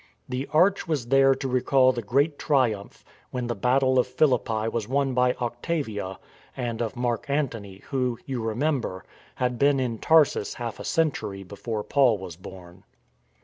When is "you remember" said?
8.25-9.05